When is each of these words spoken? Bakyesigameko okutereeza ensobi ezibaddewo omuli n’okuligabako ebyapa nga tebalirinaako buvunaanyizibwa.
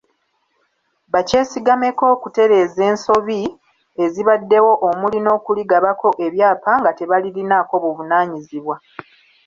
Bakyesigameko 1.13 2.03
okutereeza 2.15 2.81
ensobi 2.91 3.39
ezibaddewo 4.03 4.71
omuli 4.89 5.17
n’okuligabako 5.21 6.07
ebyapa 6.25 6.71
nga 6.79 6.91
tebalirinaako 6.97 7.73
buvunaanyizibwa. 7.83 8.75